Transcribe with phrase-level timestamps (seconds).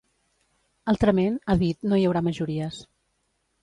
[0.93, 2.85] Altrament, ha dit, no hi haurà majories.